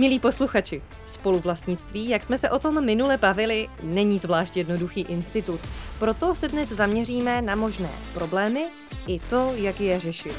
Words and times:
Milí 0.00 0.18
posluchači, 0.18 0.82
spoluvlastnictví, 1.04 2.08
jak 2.08 2.22
jsme 2.22 2.38
se 2.38 2.50
o 2.50 2.58
tom 2.58 2.84
minule 2.84 3.16
bavili, 3.16 3.68
není 3.82 4.18
zvlášť 4.18 4.56
jednoduchý 4.56 5.00
institut. 5.00 5.60
Proto 5.98 6.34
se 6.34 6.48
dnes 6.48 6.68
zaměříme 6.68 7.42
na 7.42 7.54
možné 7.54 7.88
problémy 8.14 8.66
i 9.06 9.18
to, 9.18 9.52
jak 9.54 9.80
je 9.80 10.00
řešit. 10.00 10.32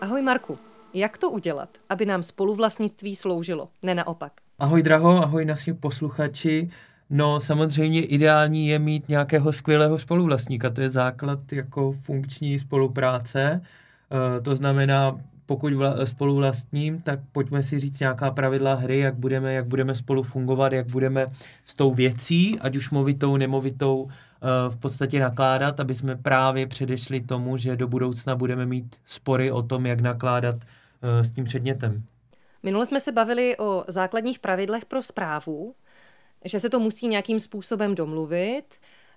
Ahoj 0.00 0.22
Marku, 0.22 0.58
jak 0.94 1.18
to 1.18 1.30
udělat, 1.30 1.68
aby 1.88 2.06
nám 2.06 2.22
spoluvlastnictví 2.22 3.16
sloužilo, 3.16 3.68
ne 3.82 3.94
naopak? 3.94 4.32
Ahoj 4.58 4.82
Draho, 4.82 5.22
ahoj 5.22 5.44
naši 5.44 5.72
posluchači. 5.72 6.70
No 7.10 7.40
samozřejmě 7.40 8.04
ideální 8.04 8.68
je 8.68 8.78
mít 8.78 9.08
nějakého 9.08 9.52
skvělého 9.52 9.98
spoluvlastníka, 9.98 10.70
to 10.70 10.80
je 10.80 10.90
základ 10.90 11.52
jako 11.52 11.92
funkční 11.92 12.58
spolupráce. 12.58 13.40
E, 13.40 14.40
to 14.40 14.56
znamená, 14.56 15.20
pokud 15.50 15.72
vla, 15.72 16.06
spoluvlastním, 16.06 17.02
tak 17.02 17.20
pojďme 17.32 17.62
si 17.62 17.78
říct 17.78 18.00
nějaká 18.00 18.30
pravidla 18.30 18.74
hry, 18.74 18.98
jak 18.98 19.14
budeme, 19.14 19.52
jak 19.54 19.66
budeme 19.66 19.96
spolu 19.96 20.22
fungovat, 20.22 20.72
jak 20.72 20.86
budeme 20.86 21.26
s 21.66 21.74
tou 21.74 21.94
věcí, 21.94 22.58
ať 22.60 22.76
už 22.76 22.90
movitou, 22.90 23.36
nemovitou, 23.36 24.08
e, 24.08 24.70
v 24.70 24.76
podstatě 24.76 25.20
nakládat, 25.20 25.80
aby 25.80 25.94
jsme 25.94 26.16
právě 26.16 26.66
předešli 26.66 27.20
tomu, 27.20 27.56
že 27.56 27.76
do 27.76 27.88
budoucna 27.88 28.36
budeme 28.36 28.66
mít 28.66 28.96
spory 29.06 29.50
o 29.50 29.62
tom, 29.62 29.86
jak 29.86 30.00
nakládat 30.00 30.54
e, 31.02 31.24
s 31.24 31.30
tím 31.30 31.44
předmětem. 31.44 32.02
Minule 32.62 32.86
jsme 32.86 33.00
se 33.00 33.12
bavili 33.12 33.58
o 33.58 33.84
základních 33.88 34.38
pravidlech 34.38 34.84
pro 34.84 35.02
zprávu 35.02 35.74
že 36.44 36.60
se 36.60 36.70
to 36.70 36.80
musí 36.80 37.08
nějakým 37.08 37.40
způsobem 37.40 37.94
domluvit. 37.94 38.64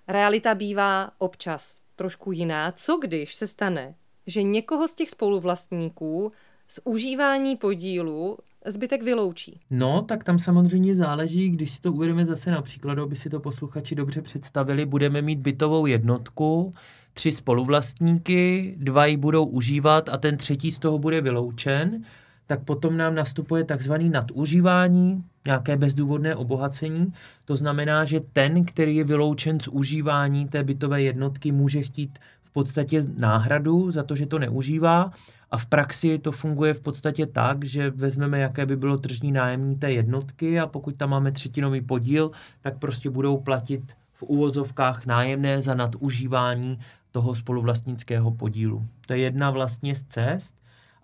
Realita 0.08 0.54
bývá 0.54 1.10
občas 1.18 1.80
trošku 1.96 2.32
jiná. 2.32 2.72
Co 2.72 2.96
když 2.96 3.34
se 3.34 3.46
stane, 3.46 3.94
že 4.26 4.42
někoho 4.42 4.88
z 4.88 4.94
těch 4.94 5.10
spoluvlastníků 5.10 6.32
z 6.68 6.80
užívání 6.84 7.56
podílu 7.56 8.38
zbytek 8.66 9.02
vyloučí? 9.02 9.60
No, 9.70 10.02
tak 10.02 10.24
tam 10.24 10.38
samozřejmě 10.38 10.94
záleží, 10.94 11.50
když 11.50 11.70
si 11.70 11.80
to 11.80 11.92
uvedeme 11.92 12.26
zase 12.26 12.50
na 12.50 12.62
příkladu, 12.62 13.02
aby 13.02 13.16
si 13.16 13.30
to 13.30 13.40
posluchači 13.40 13.94
dobře 13.94 14.22
představili, 14.22 14.86
budeme 14.86 15.22
mít 15.22 15.38
bytovou 15.38 15.86
jednotku, 15.86 16.74
tři 17.12 17.32
spoluvlastníky, 17.32 18.74
dva 18.78 19.06
ji 19.06 19.16
budou 19.16 19.44
užívat 19.44 20.08
a 20.08 20.16
ten 20.16 20.36
třetí 20.36 20.70
z 20.70 20.78
toho 20.78 20.98
bude 20.98 21.20
vyloučen 21.20 22.04
tak 22.46 22.64
potom 22.64 22.96
nám 22.96 23.14
nastupuje 23.14 23.64
takzvaný 23.64 24.08
nadužívání, 24.08 25.24
nějaké 25.46 25.76
bezdůvodné 25.76 26.36
obohacení. 26.36 27.12
To 27.44 27.56
znamená, 27.56 28.04
že 28.04 28.20
ten, 28.20 28.64
který 28.64 28.96
je 28.96 29.04
vyloučen 29.04 29.60
z 29.60 29.68
užívání 29.68 30.48
té 30.48 30.64
bytové 30.64 31.02
jednotky, 31.02 31.52
může 31.52 31.82
chtít 31.82 32.18
podstatě 32.54 33.00
náhradu 33.16 33.90
za 33.90 34.02
to, 34.02 34.16
že 34.16 34.26
to 34.26 34.38
neužívá 34.38 35.10
a 35.50 35.58
v 35.58 35.66
praxi 35.66 36.18
to 36.18 36.32
funguje 36.32 36.74
v 36.74 36.80
podstatě 36.80 37.26
tak, 37.26 37.64
že 37.64 37.90
vezmeme, 37.90 38.38
jaké 38.38 38.66
by 38.66 38.76
bylo 38.76 38.98
tržní 38.98 39.32
nájemní 39.32 39.76
té 39.76 39.92
jednotky 39.92 40.60
a 40.60 40.66
pokud 40.66 40.96
tam 40.96 41.10
máme 41.10 41.32
třetinový 41.32 41.80
podíl, 41.80 42.30
tak 42.60 42.78
prostě 42.78 43.10
budou 43.10 43.36
platit 43.36 43.92
v 44.12 44.22
uvozovkách 44.22 45.06
nájemné 45.06 45.60
za 45.60 45.74
nadužívání 45.74 46.78
toho 47.10 47.34
spoluvlastnického 47.34 48.30
podílu. 48.30 48.86
To 49.06 49.12
je 49.12 49.18
jedna 49.18 49.50
vlastně 49.50 49.94
z 49.94 50.04
cest. 50.04 50.54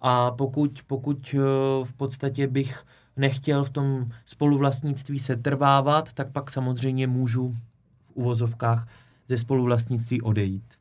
A 0.01 0.31
pokud, 0.31 0.81
pokud 0.87 1.34
eh, 1.34 1.39
v 1.84 1.93
podstatě 1.93 2.47
bych 2.47 2.84
nechtěl 3.17 3.65
v 3.65 3.71
tom 3.71 4.09
spoluvlastnictví 4.25 5.19
se 5.19 5.37
trvávat, 5.37 6.12
tak 6.12 6.33
pak 6.33 6.51
samozřejmě 6.51 7.06
můžu 7.06 7.56
v 8.01 8.11
uvozovkách 8.15 8.89
ze 9.28 9.39
spoluvlastnictví 9.39 10.23
odejít. 10.23 10.80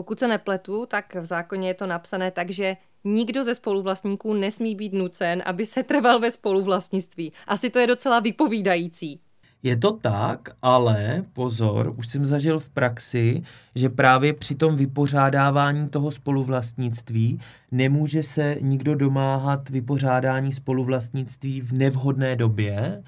Pokud 0.00 0.18
se 0.18 0.28
nepletu, 0.28 0.86
tak 0.86 1.14
v 1.14 1.24
zákoně 1.24 1.68
je 1.68 1.74
to 1.74 1.86
napsané 1.86 2.30
tak, 2.30 2.50
že 2.50 2.76
nikdo 3.04 3.44
ze 3.44 3.54
spoluvlastníků 3.54 4.34
nesmí 4.34 4.74
být 4.74 4.92
nucen, 4.92 5.42
aby 5.46 5.66
se 5.66 5.82
trval 5.82 6.20
ve 6.20 6.30
spoluvlastnictví. 6.30 7.32
Asi 7.46 7.70
to 7.70 7.78
je 7.78 7.86
docela 7.86 8.20
vypovídající. 8.20 9.20
Je 9.62 9.76
to 9.76 9.92
tak, 9.92 10.48
ale 10.62 11.24
pozor, 11.32 11.94
už 11.98 12.08
jsem 12.08 12.24
zažil 12.24 12.58
v 12.58 12.68
praxi, 12.68 13.42
že 13.74 13.88
právě 13.88 14.32
při 14.32 14.54
tom 14.54 14.76
vypořádávání 14.76 15.88
toho 15.88 16.10
spoluvlastnictví 16.10 17.40
nemůže 17.70 18.22
se 18.22 18.56
nikdo 18.60 18.94
domáhat 18.94 19.68
vypořádání 19.68 20.52
spoluvlastnictví 20.52 21.60
v 21.60 21.72
nevhodné 21.72 22.36
době, 22.36 23.02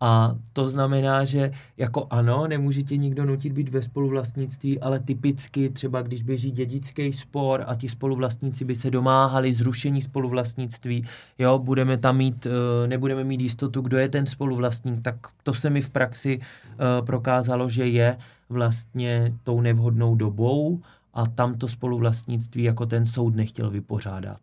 a 0.00 0.36
to 0.52 0.66
znamená, 0.66 1.24
že 1.24 1.52
jako 1.76 2.06
ano, 2.10 2.46
nemůže 2.48 2.82
tě 2.82 2.96
nikdo 2.96 3.24
nutit 3.24 3.52
být 3.52 3.68
ve 3.68 3.82
spoluvlastnictví, 3.82 4.80
ale 4.80 5.00
typicky 5.00 5.70
třeba 5.70 6.02
když 6.02 6.22
běží 6.22 6.50
dědický 6.50 7.12
spor 7.12 7.64
a 7.66 7.74
ti 7.74 7.88
spoluvlastníci 7.88 8.64
by 8.64 8.74
se 8.74 8.90
domáhali 8.90 9.52
zrušení 9.52 10.02
spoluvlastnictví, 10.02 11.04
jo, 11.38 11.58
budeme 11.58 11.98
tam 11.98 12.16
mít, 12.16 12.46
eh, 12.46 12.86
nebudeme 12.86 13.24
mít 13.24 13.40
jistotu, 13.40 13.80
kdo 13.80 13.98
je 13.98 14.08
ten 14.08 14.26
spoluvlastník, 14.26 15.02
tak 15.02 15.16
to 15.42 15.54
se 15.54 15.70
mi 15.70 15.82
v 15.82 15.90
praxi 15.90 16.40
eh, 16.40 16.76
prokázalo, 17.02 17.68
že 17.68 17.86
je 17.86 18.18
vlastně 18.48 19.34
tou 19.42 19.60
nevhodnou 19.60 20.14
dobou 20.14 20.80
a 21.14 21.26
tam 21.26 21.58
to 21.58 21.68
spoluvlastnictví 21.68 22.62
jako 22.62 22.86
ten 22.86 23.06
soud 23.06 23.36
nechtěl 23.36 23.70
vypořádat. 23.70 24.38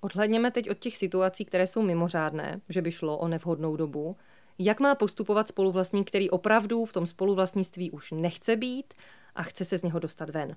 Odhledněme 0.00 0.50
teď 0.50 0.70
od 0.70 0.78
těch 0.78 0.96
situací, 0.96 1.44
které 1.44 1.66
jsou 1.66 1.82
mimořádné, 1.82 2.60
že 2.68 2.82
by 2.82 2.92
šlo 2.92 3.18
o 3.18 3.28
nevhodnou 3.28 3.76
dobu 3.76 4.16
jak 4.58 4.80
má 4.80 4.94
postupovat 4.94 5.48
spoluvlastník, 5.48 6.08
který 6.08 6.30
opravdu 6.30 6.84
v 6.84 6.92
tom 6.92 7.06
spoluvlastnictví 7.06 7.90
už 7.90 8.10
nechce 8.16 8.56
být 8.56 8.94
a 9.34 9.42
chce 9.42 9.64
se 9.64 9.78
z 9.78 9.82
něho 9.82 9.98
dostat 9.98 10.30
ven. 10.30 10.56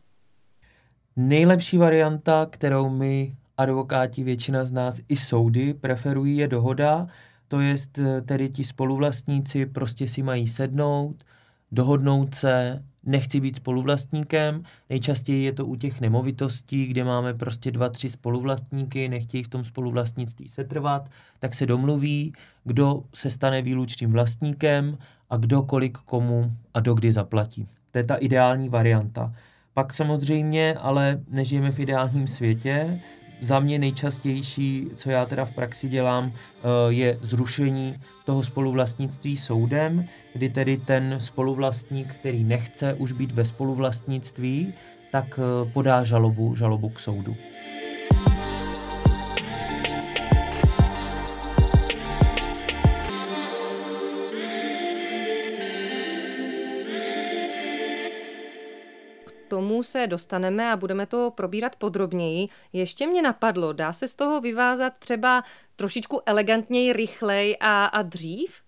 Nejlepší 1.16 1.78
varianta, 1.78 2.46
kterou 2.46 2.90
my 2.90 3.35
advokáti, 3.58 4.24
většina 4.24 4.66
z 4.66 4.72
nás 4.72 5.00
i 5.09 5.18
soudy 5.18 5.74
preferují, 5.74 6.38
je 6.38 6.47
dohoda, 6.47 7.08
to 7.47 7.59
je 7.59 7.75
eh, 7.97 8.22
tedy 8.22 8.50
ti 8.50 8.63
spoluvlastníci 8.63 9.66
prostě 9.66 10.08
si 10.08 10.24
mají 10.24 10.47
sednout, 10.47 11.24
dohodnout 11.72 12.35
se, 12.35 12.84
nechci 13.07 13.40
být 13.40 13.56
spoluvlastníkem. 13.56 14.63
Nejčastěji 14.90 15.44
je 15.44 15.53
to 15.53 15.66
u 15.66 15.75
těch 15.75 16.01
nemovitostí, 16.01 16.85
kde 16.85 17.03
máme 17.03 17.34
prostě 17.34 17.72
dva, 17.72 17.90
tři 17.90 18.09
spoluvlastníky, 18.09 19.09
nechtějí 19.09 19.44
v 19.44 19.47
tom 19.47 19.66
spoluvlastnictví 19.66 20.47
setrvat, 20.47 21.09
tak 21.40 21.53
se 21.53 21.66
domluví, 21.66 22.34
kdo 22.63 23.03
se 23.13 23.29
stane 23.29 23.62
výlučným 23.62 24.12
vlastníkem 24.12 24.97
a 25.29 25.38
kdo 25.38 25.62
kolik 25.62 25.97
komu 25.97 26.51
a 26.73 26.79
dokdy 26.79 27.12
zaplatí. 27.12 27.67
To 27.91 27.97
je 27.97 28.03
ta 28.03 28.16
ideální 28.16 28.69
varianta. 28.69 29.34
Pak 29.73 29.94
samozřejmě, 29.94 30.73
ale 30.73 31.19
nežijeme 31.29 31.72
v 31.72 31.79
ideálním 31.79 32.28
světě, 32.28 33.01
za 33.41 33.59
mě 33.59 33.79
nejčastější, 33.79 34.87
co 34.95 35.09
já 35.09 35.25
teda 35.25 35.45
v 35.45 35.51
praxi 35.51 35.89
dělám, 35.89 36.31
eh, 36.33 36.61
je 36.89 37.17
zrušení 37.21 37.95
toho 38.25 38.43
spoluvlastnictví 38.43 39.37
soudem, 39.37 40.05
kdy 40.33 40.49
tedy 40.49 40.77
ten 40.77 41.15
spoluvlastník, 41.17 42.15
který 42.15 42.43
nechce 42.43 42.93
už 42.93 43.11
být 43.11 43.31
ve 43.31 43.45
spoluvlastnictví, 43.45 44.73
tak 45.11 45.39
eh, 45.39 45.69
podá 45.71 46.03
žalobu, 46.03 46.55
žalobu 46.55 46.89
k 46.89 46.99
soudu. 46.99 47.35
Tomu 59.77 59.83
se 59.83 60.07
dostaneme 60.07 60.71
a 60.71 60.77
budeme 60.77 61.05
to 61.05 61.31
probírat 61.35 61.75
podrobněji. 61.75 62.47
Ještě 62.73 63.07
mě 63.07 63.21
napadlo, 63.21 63.73
dá 63.73 63.93
se 63.93 64.07
z 64.07 64.15
toho 64.15 64.41
vyvázat 64.41 64.93
třeba 64.99 65.43
trošičku 65.75 66.21
elegantněji, 66.25 66.93
rychleji 66.93 67.57
a, 67.57 67.85
a 67.85 68.01
dřív? 68.01 68.61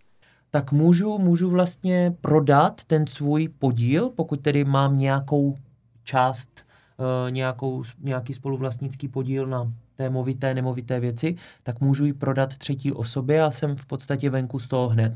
Tak 0.51 0.71
můžu, 0.71 1.17
můžu 1.17 1.49
vlastně 1.49 2.15
prodat 2.21 2.83
ten 2.83 3.07
svůj 3.07 3.47
podíl, 3.47 4.09
pokud 4.09 4.41
tedy 4.41 4.65
mám 4.65 4.97
nějakou 4.97 5.57
část, 6.03 6.49
uh, 6.97 7.31
nějakou, 7.31 7.83
nějaký 7.99 8.33
spoluvlastnický 8.33 9.07
podíl 9.07 9.47
na 9.47 9.73
té 9.95 10.09
movité, 10.09 10.53
nemovité 10.53 10.99
věci, 10.99 11.35
tak 11.63 11.81
můžu 11.81 12.05
ji 12.05 12.13
prodat 12.13 12.57
třetí 12.57 12.91
osobě 12.91 13.43
a 13.43 13.51
jsem 13.51 13.75
v 13.75 13.85
podstatě 13.85 14.29
venku 14.29 14.59
z 14.59 14.67
toho 14.67 14.87
hned. 14.87 15.13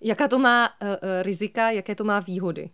Jaká 0.00 0.28
to 0.28 0.38
má 0.38 0.68
uh, 0.68 0.88
rizika, 1.22 1.70
jaké 1.70 1.94
to 1.94 2.04
má 2.04 2.20
výhody? 2.20 2.70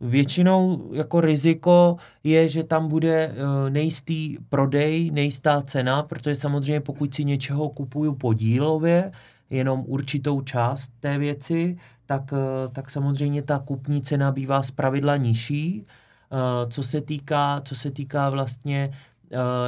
Většinou 0.00 0.90
jako 0.92 1.20
riziko 1.20 1.96
je, 2.24 2.48
že 2.48 2.64
tam 2.64 2.88
bude 2.88 3.34
eh, 3.34 3.70
nejistý 3.70 4.36
prodej, 4.48 5.10
nejistá 5.10 5.62
cena, 5.62 6.02
protože 6.02 6.36
samozřejmě 6.36 6.80
pokud 6.80 7.14
si 7.14 7.24
něčeho 7.24 7.68
kupuju 7.68 8.14
podílově, 8.14 9.12
jenom 9.50 9.84
určitou 9.86 10.40
část 10.40 10.92
té 11.00 11.18
věci, 11.18 11.76
tak, 12.06 12.32
eh, 12.32 12.68
tak 12.68 12.90
samozřejmě 12.90 13.42
ta 13.42 13.58
kupní 13.58 14.02
cena 14.02 14.32
bývá 14.32 14.62
zpravidla 14.62 15.16
nižší. 15.16 15.86
Eh, 15.86 16.70
co 16.70 16.82
se 16.82 17.00
týká, 17.00 17.60
co 17.64 17.74
se 17.74 17.90
týká 17.90 18.30
vlastně 18.30 18.90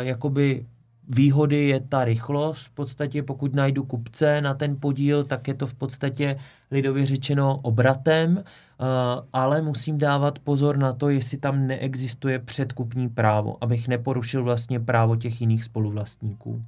jakoby 0.00 0.67
výhody 1.08 1.69
je 1.69 1.81
ta 1.81 2.05
rychlost. 2.05 2.67
V 2.67 2.70
podstatě 2.70 3.23
pokud 3.23 3.55
najdu 3.55 3.85
kupce 3.85 4.41
na 4.41 4.55
ten 4.55 4.76
podíl, 4.81 5.25
tak 5.25 5.49
je 5.49 5.55
to 5.55 5.67
v 5.67 5.75
podstatě 5.75 6.38
lidově 6.70 7.06
řečeno 7.06 7.61
obratem, 7.62 8.44
eh, 8.44 8.85
ale 9.32 9.62
musím 9.62 9.99
dávat 9.99 10.38
pozor 10.38 10.76
na 10.76 10.93
to, 10.93 11.08
jestli 11.08 11.38
tam 11.38 11.67
neexistuje 11.67 12.38
předkupní 12.38 13.08
právo, 13.08 13.56
abych 13.61 13.88
neporušil 13.88 14.44
vlastně 14.44 14.81
právo 14.81 15.17
těch 15.17 15.41
jiných 15.41 15.64
spoluvlastníků. 15.64 16.62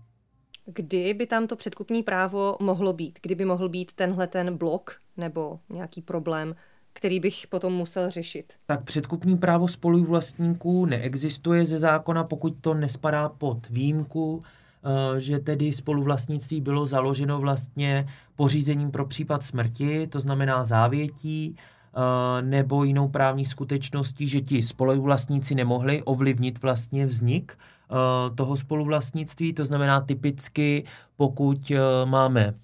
Kdy 0.74 1.14
by 1.14 1.26
tam 1.26 1.46
to 1.46 1.56
předkupní 1.56 2.02
právo 2.02 2.56
mohlo 2.60 2.92
být? 2.92 3.18
Kdyby 3.22 3.44
mohl 3.44 3.68
být 3.68 3.92
tenhle 3.92 4.26
ten 4.26 4.56
blok 4.56 4.96
nebo 5.16 5.58
nějaký 5.70 6.02
problém, 6.02 6.54
který 6.98 7.20
bych 7.20 7.46
potom 7.46 7.72
musel 7.72 8.10
řešit? 8.10 8.52
Tak 8.66 8.84
předkupní 8.84 9.38
právo 9.38 9.68
spoluvlastníků 9.68 10.86
neexistuje 10.86 11.64
ze 11.64 11.78
zákona, 11.78 12.24
pokud 12.24 12.54
to 12.60 12.74
nespadá 12.74 13.28
pod 13.28 13.68
výjimku, 13.70 14.42
eh, 14.42 15.20
že 15.20 15.38
tedy 15.38 15.72
spoluvlastnictví 15.72 16.60
bylo 16.60 16.86
založeno 16.86 17.38
vlastně 17.38 18.06
pořízením 18.36 18.90
pro 18.90 19.06
případ 19.06 19.44
smrti, 19.44 20.06
to 20.06 20.20
znamená 20.20 20.64
závětí, 20.64 21.56
eh, 21.56 22.42
nebo 22.42 22.84
jinou 22.84 23.08
právní 23.08 23.46
skutečností, 23.46 24.28
že 24.28 24.40
ti 24.40 24.62
spoluvlastníci 24.62 25.54
nemohli 25.54 26.02
ovlivnit 26.02 26.62
vlastně 26.62 27.06
vznik 27.06 27.56
Eh, 27.90 28.34
toho 28.34 28.56
spoluvlastnictví, 28.56 29.52
to 29.52 29.64
znamená 29.64 30.00
typicky, 30.00 30.84
pokud 31.16 31.72
máme 32.04 32.54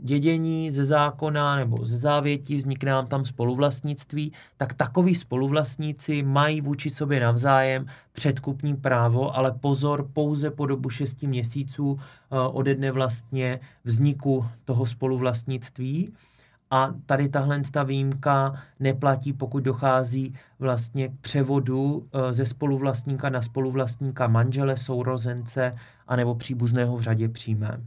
dědění 0.00 0.72
ze 0.72 0.84
zákona 0.84 1.56
nebo 1.56 1.84
ze 1.84 1.98
závětí, 1.98 2.56
vznikne 2.56 2.92
nám 2.92 3.06
tam 3.06 3.24
spoluvlastnictví, 3.24 4.32
tak 4.56 4.74
takový 4.74 5.14
spoluvlastníci 5.14 6.22
mají 6.22 6.60
vůči 6.60 6.90
sobě 6.90 7.20
navzájem 7.20 7.86
předkupní 8.12 8.76
právo, 8.76 9.36
ale 9.36 9.52
pozor, 9.52 10.08
pouze 10.12 10.50
po 10.50 10.66
dobu 10.66 10.90
6 10.90 11.22
měsíců 11.22 11.98
ode 12.52 12.74
dne 12.74 12.90
vlastně 12.90 13.60
vzniku 13.84 14.46
toho 14.64 14.86
spoluvlastnictví. 14.86 16.12
A 16.70 16.94
tady 17.06 17.28
tahle 17.28 17.62
výjimka 17.84 18.54
neplatí, 18.80 19.32
pokud 19.32 19.60
dochází 19.62 20.34
vlastně 20.58 21.08
k 21.08 21.12
převodu 21.20 22.08
eh, 22.12 22.32
ze 22.32 22.46
spoluvlastníka 22.46 23.30
na 23.30 23.42
spoluvlastníka 23.42 24.26
manžele, 24.26 24.76
sourozence 24.76 25.74
anebo 26.06 26.34
příbuzného 26.34 26.96
v 26.96 27.00
řadě 27.00 27.28
přímé. 27.28 27.80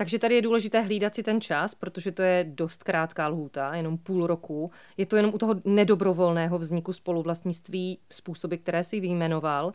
Takže 0.00 0.18
tady 0.18 0.34
je 0.34 0.42
důležité 0.42 0.80
hlídat 0.80 1.14
si 1.14 1.22
ten 1.22 1.40
čas, 1.40 1.74
protože 1.74 2.12
to 2.12 2.22
je 2.22 2.44
dost 2.48 2.84
krátká 2.84 3.28
lhůta, 3.28 3.74
jenom 3.74 3.98
půl 3.98 4.26
roku. 4.26 4.70
Je 4.96 5.06
to 5.06 5.16
jenom 5.16 5.34
u 5.34 5.38
toho 5.38 5.54
nedobrovolného 5.64 6.58
vzniku 6.58 6.92
spoluvlastnictví 6.92 7.98
způsoby, 8.10 8.56
které 8.56 8.84
si 8.84 9.00
vyjmenoval. 9.00 9.72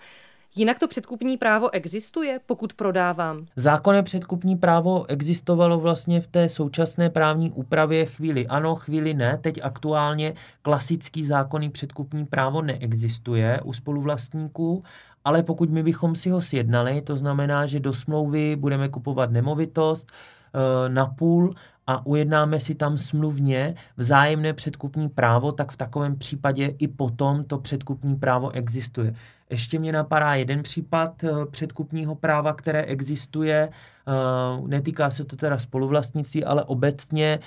Jinak 0.56 0.80
to 0.80 0.88
předkupní 0.88 1.38
právo 1.38 1.74
existuje, 1.74 2.40
pokud 2.46 2.74
prodávám? 2.74 3.46
Zákonné 3.56 4.04
předkupní 4.04 4.56
právo 4.56 5.06
existovalo 5.10 5.80
vlastně 5.80 6.22
v 6.22 6.28
té 6.28 6.50
současné 6.50 7.10
právní 7.10 7.52
úpravě 7.52 8.06
chvíli 8.06 8.48
ano, 8.48 8.76
chvíli 8.76 9.14
ne. 9.14 9.38
Teď 9.42 9.60
aktuálně 9.64 10.34
klasický 10.62 11.26
zákonný 11.26 11.70
předkupní 11.70 12.26
právo 12.26 12.62
neexistuje 12.62 13.60
u 13.64 13.74
spoluvlastníků, 13.74 14.84
ale 15.26 15.44
pokud 15.44 15.70
my 15.70 15.84
bychom 15.84 16.16
si 16.16 16.30
ho 16.30 16.42
sjednali, 16.42 17.02
to 17.02 17.18
znamená, 17.18 17.66
že 17.66 17.80
do 17.80 17.94
smlouvy 17.94 18.56
budeme 18.56 18.90
kupovat 18.90 19.32
nemovitost, 19.32 20.12
eh, 20.12 20.90
na 20.90 21.06
půl 21.06 21.54
a 21.88 22.06
ujednáme 22.06 22.60
si 22.60 22.76
tam 22.76 22.98
smluvně 22.98 23.76
vzájemné 23.98 24.54
předkupní 24.54 25.10
právo, 25.10 25.52
tak 25.52 25.72
v 25.72 25.78
takovém 25.78 26.16
případě 26.16 26.66
i 26.66 26.88
potom 26.88 27.44
to 27.44 27.58
předkupní 27.58 28.16
právo 28.16 28.52
existuje. 28.52 29.16
Ještě 29.50 29.80
mě 29.80 29.92
napadá 29.92 30.34
jeden 30.34 30.64
případ 30.64 31.24
eh, 31.24 31.30
předkupního 31.52 32.16
práva, 32.16 32.54
které 32.54 32.82
existuje. 32.82 33.70
Eh, 33.70 34.62
netýká 34.68 35.10
se 35.10 35.24
to 35.24 35.36
teda 35.36 35.60
spoluvlastnictví, 35.60 36.46
ale 36.46 36.64
obecně 36.64 37.40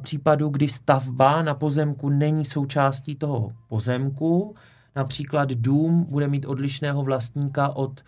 případu, 0.00 0.48
kdy 0.48 0.68
stavba 0.68 1.42
na 1.42 1.54
pozemku 1.54 2.08
není 2.08 2.44
součástí 2.44 3.16
toho 3.16 3.52
pozemku. 3.68 4.54
Například 4.96 5.48
dům 5.52 6.06
bude 6.10 6.28
mít 6.28 6.46
odlišného 6.46 7.02
vlastníka 7.02 7.76
od 7.76 8.00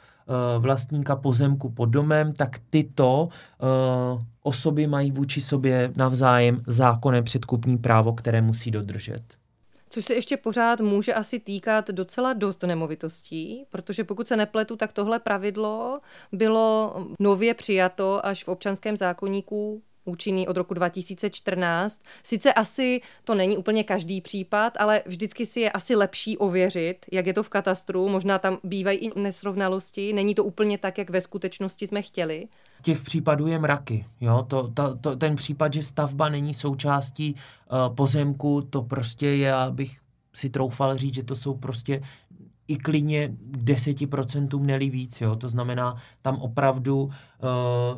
vlastníka 0.59 1.17
pozemku 1.17 1.71
pod 1.71 1.87
domem, 1.87 2.33
tak 2.33 2.59
tyto 2.71 3.29
osoby 4.43 4.87
mají 4.87 5.11
vůči 5.11 5.41
sobě 5.41 5.93
navzájem 5.97 6.63
zákonné 6.67 7.23
předkupní 7.23 7.79
právo, 7.79 8.13
které 8.13 8.43
musí 8.43 8.71
dodržet. 8.71 9.23
Což 9.89 10.05
se 10.05 10.15
ještě 10.15 10.37
pořád 10.37 10.81
může 10.81 11.15
asi 11.15 11.41
týkat 11.41 11.91
docela 11.91 12.33
dost 12.33 12.63
nemovitostí, 12.63 13.65
protože 13.71 14.05
pokud 14.05 14.29
se 14.29 14.37
nepletu, 14.37 14.77
tak 14.77 14.93
tohle 14.93 15.19
pravidlo 15.19 16.01
bylo 16.33 16.95
nově 17.21 17.55
přijato 17.55 18.27
až 18.27 18.45
v 18.45 18.49
občanském 18.49 18.97
zákonníku 18.97 19.83
účinný 20.07 20.49
od 20.49 20.57
roku 20.57 20.75
2014. 20.75 22.03
Sice 22.23 22.53
asi 22.53 23.01
to 23.25 23.35
není 23.35 23.57
úplně 23.57 23.85
každý 23.85 24.21
případ, 24.21 24.73
ale 24.79 25.03
vždycky 25.07 25.47
si 25.47 25.61
je 25.61 25.71
asi 25.73 25.95
lepší 25.95 26.39
ověřit, 26.39 27.07
jak 27.13 27.27
je 27.27 27.35
to 27.35 27.43
v 27.43 27.49
katastru. 27.49 28.09
Možná 28.09 28.39
tam 28.39 28.59
bývají 28.65 28.99
i 28.99 29.21
nesrovnalosti, 29.21 30.13
není 30.13 30.35
to 30.35 30.45
úplně 30.45 30.79
tak, 30.79 30.99
jak 30.99 31.11
ve 31.11 31.21
skutečnosti 31.21 31.87
jsme 31.87 32.03
chtěli. 32.03 32.49
Těch 32.83 33.03
případů 33.03 33.47
je 33.47 33.59
mraky. 33.59 34.07
Jo? 34.21 34.47
To, 34.49 34.69
to, 34.69 34.97
to, 34.97 35.17
ten 35.17 35.37
případ, 35.37 35.73
že 35.73 35.83
stavba 35.83 36.29
není 36.29 36.55
součástí 36.55 37.35
uh, 37.35 37.95
pozemku, 37.95 38.63
to 38.63 38.83
prostě 38.83 39.27
je, 39.27 39.55
abych 39.55 40.07
si 40.37 40.51
troufal 40.51 40.97
říct, 40.97 41.15
že 41.15 41.23
to 41.23 41.37
jsou 41.37 41.55
prostě 41.55 42.01
i 42.69 42.77
klidně 42.77 43.29
10% 43.51 44.61
neli 44.61 44.91
víc. 44.91 45.21
Jo? 45.21 45.37
To 45.37 45.49
znamená, 45.49 45.97
tam 46.23 46.37
opravdu 46.37 47.03
uh, 47.03 47.11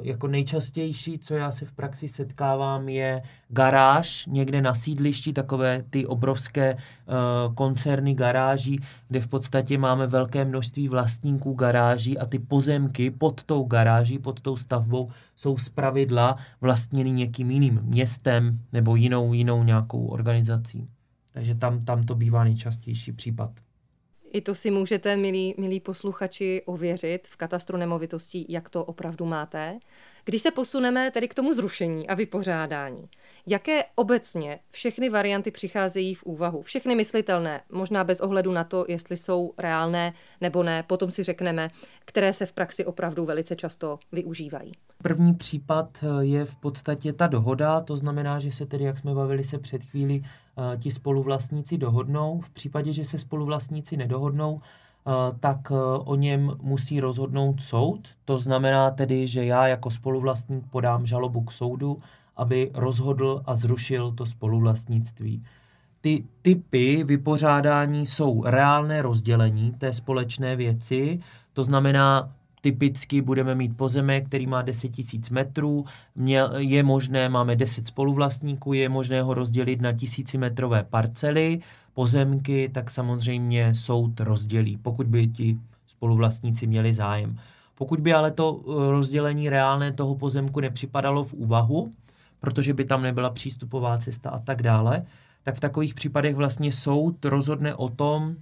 jako 0.03 0.27
nejčastější, 0.27 1.19
co 1.19 1.35
já 1.35 1.53
se 1.53 1.65
v 1.65 1.73
praxi 1.73 2.09
setkávám, 2.09 2.89
je 2.89 3.23
garáž 3.49 4.27
někde 4.27 4.63
na 4.63 4.75
sídlišti, 4.75 5.33
takové 5.33 5.83
ty 5.91 6.07
obrovské 6.07 6.75
uh, 6.75 7.55
koncerny 7.55 8.15
garáží, 8.15 8.81
kde 9.09 9.21
v 9.21 9.29
podstatě 9.29 9.79
máme 9.79 10.07
velké 10.07 10.45
množství 10.45 10.89
vlastníků 10.89 11.53
garáží 11.53 12.19
a 12.19 12.27
ty 12.27 12.39
pozemky 12.39 13.11
pod 13.11 13.45
tou 13.45 13.65
garáží, 13.65 14.19
pod 14.19 14.41
tou 14.41 14.57
stavbou 14.57 15.11
jsou 15.37 15.59
zpravidla 15.59 16.37
vlastněny 16.61 17.11
někým 17.11 17.51
jiným 17.51 17.81
městem 17.83 18.61
nebo 18.73 18.97
jinou, 18.97 19.33
jinou 19.33 19.63
nějakou 19.63 20.07
organizací. 20.07 20.89
Takže 21.33 21.55
tam, 21.55 21.85
tam 21.85 22.03
to 22.03 22.15
bývá 22.15 22.45
nejčastější 22.45 23.13
případ. 23.13 23.51
I 24.33 24.41
to 24.41 24.55
si 24.55 24.71
můžete, 24.71 25.17
milí, 25.17 25.55
milí 25.59 25.81
posluchači, 25.81 26.63
ověřit 26.67 27.29
v 27.29 27.37
katastru 27.37 27.77
nemovitostí, 27.77 28.47
jak 28.49 28.71
to 28.71 28.85
opravdu 28.85 29.27
máte. 29.27 29.79
Když 30.25 30.43
se 30.43 30.51
posuneme 30.51 31.11
tedy 31.11 31.29
k 31.29 31.35
tomu 31.35 31.55
zrušení 31.55 32.09
a 32.09 32.15
vypořádání, 32.15 33.05
jaké 33.47 33.85
obecně 33.95 34.59
všechny 34.71 35.11
varianty 35.11 35.51
přicházejí 35.51 36.15
v 36.15 36.23
úvahu? 36.25 36.63
Všechny 36.63 36.95
myslitelné, 36.95 37.61
možná 37.73 38.05
bez 38.05 38.21
ohledu 38.21 38.53
na 38.53 38.65
to, 38.65 38.85
jestli 38.89 39.17
jsou 39.17 39.55
reálné 39.59 40.13
nebo 40.41 40.63
ne, 40.63 40.83
potom 40.83 41.11
si 41.11 41.23
řekneme, 41.23 41.71
které 42.05 42.33
se 42.33 42.47
v 42.47 42.53
praxi 42.53 42.85
opravdu 42.85 43.25
velice 43.25 43.57
často 43.57 43.99
využívají. 44.13 44.73
První 45.03 45.35
případ 45.35 45.99
eh, 46.03 46.25
je 46.25 46.45
v 46.45 46.57
podstatě 46.57 47.13
ta 47.13 47.27
dohoda, 47.27 47.81
to 47.81 47.97
znamená, 47.97 48.39
že 48.39 48.53
se 48.53 48.67
tedy, 48.67 48.85
jak 48.85 48.99
jsme 48.99 49.15
bavili 49.15 49.45
se 49.45 49.59
před 49.59 49.85
chvíli, 49.85 50.23
eh, 50.25 50.29
ti 50.79 50.91
spoluvlastníci 50.91 51.79
dohodnou. 51.79 52.41
V 52.41 52.51
případě, 52.51 52.93
že 52.93 53.05
se 53.05 53.19
spoluvlastníci 53.19 53.97
nedohodnou, 53.97 54.61
tak 55.41 55.73
o 56.05 56.15
něm 56.15 56.53
musí 56.63 57.01
rozhodnout 57.01 57.63
soud. 57.63 58.09
To 58.25 58.39
znamená 58.39 58.91
tedy, 58.91 59.27
že 59.27 59.45
já 59.45 59.67
jako 59.67 59.91
spoluvlastník 59.91 60.65
podám 60.71 61.07
žalobu 61.07 61.41
k 61.41 61.53
soudu, 61.53 61.99
aby 62.37 62.71
rozhodl 62.75 63.43
a 63.47 63.55
zrušil 63.55 64.13
to 64.13 64.27
spoluvlastnictví. 64.27 65.45
Ty 66.01 66.25
typy 66.43 67.05
vypořádání 67.05 68.07
jsou 68.07 68.45
reálné 68.45 69.03
rozdělení 69.03 69.73
té 69.73 69.93
společné 69.93 70.57
věci, 70.57 71.21
to 71.53 71.65
znamená 71.65 72.35
typicky 72.69 73.23
budeme 73.23 73.55
mít 73.55 73.77
pozemek, 73.77 74.27
který 74.27 74.47
má 74.47 74.63
10 74.63 74.91
000 74.99 75.23
metrů, 75.31 75.85
je 76.57 76.83
možné, 76.83 77.29
máme 77.29 77.57
10 77.57 77.87
spoluvlastníků, 77.87 78.73
je 78.73 78.89
možné 78.89 79.23
ho 79.23 79.35
rozdělit 79.35 79.81
na 79.81 79.93
tisícimetrové 79.93 80.85
parcely, 80.85 81.61
pozemky, 81.95 82.71
tak 82.75 82.91
samozřejmě 82.91 83.75
soud 83.75 84.21
rozdělí, 84.21 84.77
pokud 84.77 85.07
by 85.07 85.27
ti 85.27 85.59
spoluvlastníci 85.87 86.67
měli 86.67 86.95
zájem. 86.95 87.39
Pokud 87.75 88.01
by 88.01 88.15
ale 88.15 88.31
to 88.31 88.61
eh, 88.61 88.91
rozdělení 88.91 89.49
reálné 89.49 89.93
toho 89.93 90.15
pozemku 90.15 90.61
nepřipadalo 90.61 91.25
v 91.25 91.33
úvahu, 91.33 91.91
protože 92.41 92.75
by 92.75 92.85
tam 92.85 93.03
nebyla 93.03 93.31
přístupová 93.31 93.99
cesta 93.99 94.31
a 94.31 94.39
tak 94.39 94.63
dále, 94.63 95.03
tak 95.43 95.57
v 95.57 95.61
takových 95.61 95.95
případech 95.95 96.37
vlastně 96.37 96.73
soud 96.73 97.25
rozhodne 97.25 97.75
o 97.75 97.89
tom, 97.89 98.37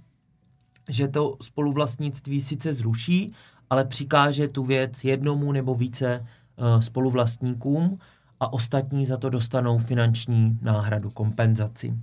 že 0.89 1.07
to 1.07 1.35
spoluvlastnictví 1.41 2.41
sice 2.41 2.73
zruší, 2.73 3.33
ale 3.69 3.85
přikáže 3.85 4.47
tu 4.47 4.63
věc 4.63 5.03
jednomu 5.03 5.51
nebo 5.51 5.75
více 5.75 6.19
uh, 6.19 6.79
spoluvlastníkům 6.79 7.99
a 8.39 8.53
ostatní 8.53 9.05
za 9.05 9.17
to 9.17 9.29
dostanou 9.29 9.77
finanční 9.77 10.59
náhradu, 10.61 11.09
kompenzaci. 11.09 11.93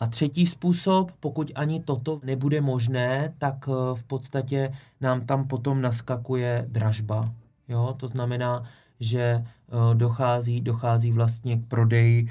A 0.00 0.06
třetí 0.06 0.46
způsob, 0.46 1.12
pokud 1.20 1.52
ani 1.54 1.80
toto 1.80 2.20
nebude 2.24 2.60
možné, 2.60 3.34
tak 3.38 3.68
uh, 3.68 3.74
v 3.94 4.04
podstatě 4.04 4.72
nám 5.00 5.20
tam 5.20 5.46
potom 5.46 5.82
naskakuje 5.82 6.66
dražba. 6.68 7.32
Jo? 7.68 7.94
To 7.96 8.08
znamená, 8.08 8.62
že 9.00 9.44
uh, 9.44 9.94
dochází, 9.94 10.60
dochází 10.60 11.12
vlastně 11.12 11.56
k 11.56 11.66
prodeji 11.66 12.28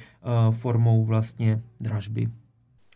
formou 0.51 1.05
vlastně 1.05 1.61
dražby. 1.79 2.29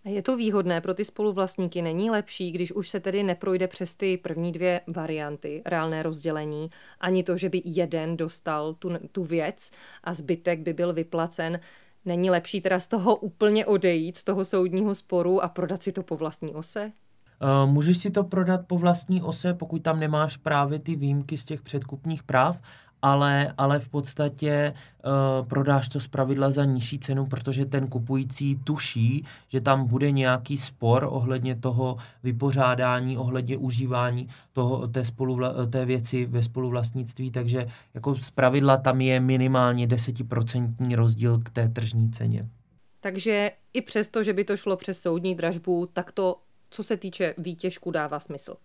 Je 0.08 0.22
to 0.24 0.38
výhodné 0.38 0.82
pro 0.82 0.94
ty 0.94 1.06
spoluvlastníky? 1.06 1.82
Není 1.82 2.10
lepší, 2.10 2.52
když 2.52 2.72
už 2.72 2.90
se 2.90 3.00
tedy 3.00 3.24
neprojde 3.24 3.68
přes 3.68 3.96
ty 3.96 4.18
první 4.18 4.52
dvě 4.52 4.82
varianty, 4.88 5.62
reálné 5.66 6.04
rozdělení, 6.04 6.70
ani 7.00 7.24
to, 7.24 7.38
že 7.38 7.50
by 7.50 7.62
jeden 7.66 8.18
dostal 8.18 8.74
tu, 8.74 8.92
tu 9.12 9.24
věc 9.24 9.72
a 10.04 10.14
zbytek 10.14 10.60
by 10.60 10.74
byl 10.74 10.94
vyplacen. 10.94 11.60
Není 12.06 12.30
lepší 12.30 12.62
teda 12.62 12.80
z 12.80 12.88
toho 12.88 13.16
úplně 13.16 13.66
odejít, 13.66 14.18
z 14.18 14.24
toho 14.24 14.46
soudního 14.46 14.96
sporu 14.96 15.44
a 15.44 15.50
prodat 15.50 15.84
si 15.84 15.92
to 15.92 16.04
po 16.04 16.18
vlastní 16.18 16.56
ose? 16.56 16.92
Eh, 17.42 17.66
můžeš 17.66 17.98
si 17.98 18.12
to 18.12 18.24
prodat 18.24 18.62
po 18.68 18.78
vlastní 18.78 19.22
ose, 19.22 19.54
pokud 19.54 19.84
tam 19.84 20.00
nemáš 20.00 20.38
právě 20.38 20.80
ty 20.80 20.96
výjimky 20.96 21.38
z 21.38 21.46
těch 21.46 21.62
předkupních 21.62 22.24
práv, 22.24 22.62
ale, 23.02 23.54
ale 23.58 23.80
v 23.80 23.90
podstatě 23.90 24.74
uh, 24.74 25.48
prodáš 25.48 25.90
to 25.90 26.00
zpravidla 26.00 26.52
za 26.52 26.66
nižší 26.66 27.00
cenu, 27.00 27.26
protože 27.26 27.66
ten 27.66 27.88
kupující 27.88 28.56
tuší, 28.56 29.26
že 29.48 29.62
tam 29.62 29.88
bude 29.88 30.12
nějaký 30.12 30.58
spor 30.58 31.08
ohledně 31.10 31.56
toho 31.56 31.98
vypořádání, 32.24 33.18
ohledně 33.18 33.58
užívání 33.58 34.30
toho, 34.54 34.88
té, 34.88 35.06
spoluvla, 35.06 35.66
té 35.66 35.86
věci 35.86 36.26
ve 36.26 36.44
spoluvlastnictví, 36.44 37.32
takže 37.32 37.68
jako 37.94 38.16
zpravidla 38.16 38.78
tam 38.78 39.02
je 39.02 39.20
minimálně 39.20 39.88
desetiprocentní 39.88 40.96
rozdíl 40.96 41.40
k 41.40 41.50
té 41.50 41.70
tržní 41.70 42.12
ceně. 42.12 42.50
Takže 43.00 43.52
i 43.74 43.82
přesto, 43.82 44.24
že 44.24 44.34
by 44.34 44.44
to 44.44 44.58
šlo 44.58 44.78
přes 44.78 45.02
soudní 45.02 45.36
dražbu, 45.36 45.86
tak 45.94 46.12
to, 46.12 46.42
co 46.70 46.84
se 46.84 46.98
týče 46.98 47.34
výtěžku, 47.38 47.92
dává 47.92 48.20
smysl. 48.20 48.56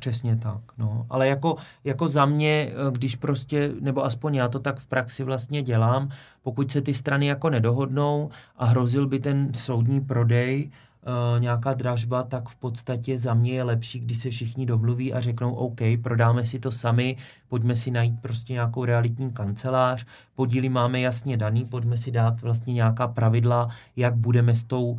Přesně 0.00 0.36
tak, 0.36 0.60
no. 0.78 1.06
Ale 1.10 1.28
jako, 1.28 1.56
jako 1.84 2.08
za 2.08 2.26
mě, 2.26 2.68
eh, 2.70 2.90
když 2.92 3.16
prostě, 3.16 3.72
nebo 3.80 4.04
aspoň 4.04 4.34
já 4.34 4.48
to 4.48 4.58
tak 4.58 4.78
v 4.78 4.86
praxi 4.86 5.24
vlastně 5.24 5.62
dělám, 5.62 6.08
pokud 6.42 6.70
se 6.70 6.80
ty 6.80 6.94
strany 6.94 7.26
jako 7.26 7.50
nedohodnou 7.50 8.30
a 8.56 8.64
hrozil 8.64 9.06
by 9.06 9.18
ten 9.18 9.54
soudní 9.54 10.00
prodej, 10.00 10.70
uh, 11.06 11.40
nějaká 11.40 11.74
dražba, 11.74 12.22
tak 12.22 12.48
v 12.48 12.56
podstatě 12.56 13.18
za 13.18 13.34
mě 13.34 13.52
je 13.52 13.62
lepší, 13.62 14.00
když 14.00 14.18
se 14.18 14.30
všichni 14.30 14.66
domluví 14.66 15.12
a 15.12 15.20
řeknou 15.20 15.54
OK, 15.54 15.80
prodáme 16.02 16.46
si 16.46 16.58
to 16.58 16.72
sami, 16.72 17.16
pojďme 17.48 17.76
si 17.76 17.90
najít 17.90 18.20
prostě 18.20 18.52
nějakou 18.52 18.84
realitní 18.84 19.32
kancelář, 19.32 20.06
podíly 20.34 20.68
máme 20.68 21.00
jasně 21.00 21.36
daný, 21.36 21.64
pojďme 21.64 21.96
si 21.96 22.10
dát 22.10 22.42
vlastně 22.42 22.74
nějaká 22.74 23.08
pravidla, 23.08 23.68
jak 23.96 24.16
budeme 24.16 24.54
s 24.54 24.64
tou 24.64 24.90
uh, 24.90 24.98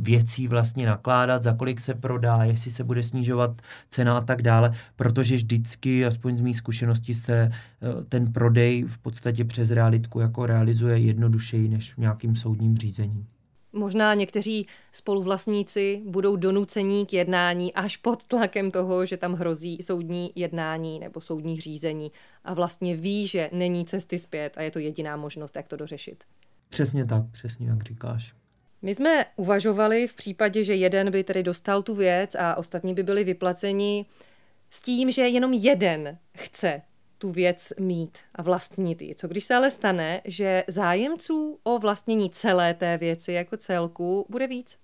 věcí 0.00 0.48
vlastně 0.48 0.86
nakládat, 0.86 1.42
za 1.42 1.52
kolik 1.52 1.80
se 1.80 1.94
prodá, 1.94 2.44
jestli 2.44 2.70
se 2.70 2.84
bude 2.84 3.02
snižovat 3.02 3.62
cena 3.88 4.16
a 4.16 4.20
tak 4.20 4.42
dále, 4.42 4.72
protože 4.96 5.36
vždycky, 5.36 6.06
aspoň 6.06 6.36
z 6.36 6.40
mých 6.40 6.56
zkušeností, 6.56 7.14
se 7.14 7.50
uh, 7.50 8.04
ten 8.04 8.32
prodej 8.32 8.84
v 8.84 8.98
podstatě 8.98 9.44
přes 9.44 9.70
realitku 9.70 10.20
jako 10.20 10.46
realizuje 10.46 10.98
jednodušeji 10.98 11.68
než 11.68 11.94
v 11.94 11.98
nějakým 11.98 12.36
soudním 12.36 12.76
řízení. 12.76 13.26
Možná 13.72 14.14
někteří 14.14 14.66
spoluvlastníci 14.92 16.02
budou 16.06 16.36
donucení 16.36 17.06
k 17.06 17.12
jednání 17.12 17.74
až 17.74 17.96
pod 17.96 18.24
tlakem 18.24 18.70
toho, 18.70 19.06
že 19.06 19.16
tam 19.16 19.34
hrozí 19.34 19.82
soudní 19.82 20.32
jednání 20.34 21.00
nebo 21.00 21.20
soudní 21.20 21.60
řízení 21.60 22.12
a 22.44 22.54
vlastně 22.54 22.96
ví, 22.96 23.26
že 23.26 23.50
není 23.52 23.84
cesty 23.84 24.18
zpět 24.18 24.52
a 24.56 24.62
je 24.62 24.70
to 24.70 24.78
jediná 24.78 25.16
možnost, 25.16 25.56
jak 25.56 25.68
to 25.68 25.76
dořešit. 25.76 26.24
Přesně 26.68 27.06
tak, 27.06 27.22
přesně 27.32 27.68
jak 27.68 27.82
říkáš. 27.82 28.34
My 28.82 28.94
jsme 28.94 29.24
uvažovali 29.36 30.06
v 30.06 30.16
případě, 30.16 30.64
že 30.64 30.74
jeden 30.74 31.10
by 31.10 31.24
tedy 31.24 31.42
dostal 31.42 31.82
tu 31.82 31.94
věc 31.94 32.34
a 32.34 32.54
ostatní 32.54 32.94
by 32.94 33.02
byli 33.02 33.24
vyplaceni 33.24 34.06
s 34.70 34.82
tím, 34.82 35.10
že 35.10 35.22
jenom 35.22 35.52
jeden 35.52 36.18
chce 36.36 36.82
tu 37.20 37.32
věc 37.32 37.72
mít 37.80 38.18
a 38.34 38.42
vlastnit 38.42 39.02
ji. 39.02 39.14
Co 39.14 39.28
když 39.28 39.44
se 39.44 39.54
ale 39.54 39.70
stane, 39.70 40.20
že 40.24 40.64
zájemců 40.68 41.58
o 41.62 41.78
vlastnění 41.78 42.30
celé 42.30 42.74
té 42.74 42.98
věci 42.98 43.32
jako 43.32 43.56
celku 43.56 44.26
bude 44.30 44.46
víc? 44.46 44.78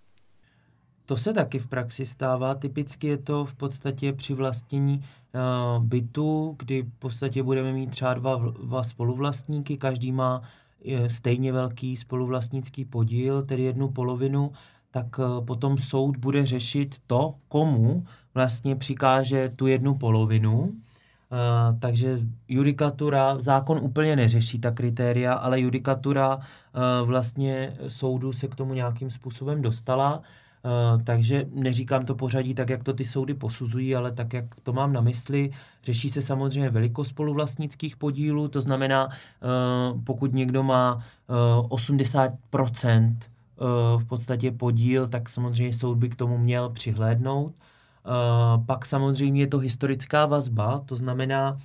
To 1.06 1.16
se 1.16 1.32
taky 1.32 1.58
v 1.58 1.66
praxi 1.66 2.06
stává. 2.06 2.54
Typicky 2.54 3.06
je 3.06 3.18
to 3.18 3.44
v 3.44 3.54
podstatě 3.54 4.12
při 4.12 4.34
vlastnění 4.34 4.98
uh, 4.98 5.84
bytu, 5.84 6.56
kdy 6.58 6.82
v 6.82 6.98
podstatě 6.98 7.42
budeme 7.42 7.72
mít 7.72 7.90
třeba 7.90 8.14
dva, 8.14 8.36
dva 8.36 8.82
spoluvlastníky, 8.82 9.76
každý 9.76 10.12
má 10.12 10.42
je, 10.80 11.10
stejně 11.10 11.52
velký 11.52 11.96
spoluvlastnický 11.96 12.84
podíl, 12.84 13.42
tedy 13.42 13.62
jednu 13.62 13.88
polovinu, 13.88 14.52
tak 14.90 15.18
uh, 15.18 15.44
potom 15.44 15.78
soud 15.78 16.16
bude 16.16 16.46
řešit 16.46 16.94
to, 17.06 17.34
komu 17.48 18.04
vlastně 18.34 18.76
přikáže 18.76 19.48
tu 19.48 19.66
jednu 19.66 19.94
polovinu 19.94 20.72
Uh, 21.32 21.78
takže 21.78 22.18
judikatura, 22.48 23.38
zákon 23.38 23.78
úplně 23.82 24.16
neřeší 24.16 24.58
ta 24.58 24.70
kritéria, 24.70 25.34
ale 25.34 25.60
judikatura 25.60 26.36
uh, 26.36 26.42
vlastně 27.06 27.76
soudu 27.88 28.32
se 28.32 28.48
k 28.48 28.56
tomu 28.56 28.74
nějakým 28.74 29.10
způsobem 29.10 29.62
dostala. 29.62 30.16
Uh, 30.16 31.02
takže 31.02 31.46
neříkám 31.54 32.04
to 32.04 32.14
pořadí 32.14 32.54
tak, 32.54 32.70
jak 32.70 32.84
to 32.84 32.92
ty 32.92 33.04
soudy 33.04 33.34
posuzují, 33.34 33.96
ale 33.96 34.12
tak, 34.12 34.32
jak 34.32 34.44
to 34.62 34.72
mám 34.72 34.92
na 34.92 35.00
mysli. 35.00 35.50
Řeší 35.84 36.10
se 36.10 36.22
samozřejmě 36.22 36.70
velikost 36.70 37.08
spoluvlastnických 37.08 37.96
podílů, 37.96 38.48
to 38.48 38.60
znamená, 38.60 39.08
pokud 40.04 40.34
někdo 40.34 40.62
má 40.62 40.94
uh, 40.94 41.68
80% 41.68 43.16
uh, 43.56 44.00
v 44.00 44.04
podstatě 44.04 44.52
podíl, 44.52 45.08
tak 45.08 45.28
samozřejmě 45.28 45.72
soud 45.72 45.94
by 45.94 46.08
k 46.08 46.16
tomu 46.16 46.38
měl 46.38 46.70
přihlédnout. 46.70 47.54
Uh, 48.06 48.64
pak 48.64 48.86
samozřejmě 48.86 49.42
je 49.42 49.46
to 49.46 49.58
historická 49.58 50.26
vazba, 50.26 50.82
to 50.86 50.96
znamená, 50.96 51.52
uh, 51.52 51.58